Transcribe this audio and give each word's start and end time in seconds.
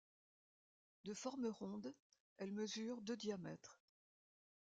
De 1.03 1.13
forme 1.13 1.45
ronde, 1.45 1.93
elle 2.37 2.51
mesure 2.51 3.03
de 3.03 3.13
diamètre. 3.13 3.83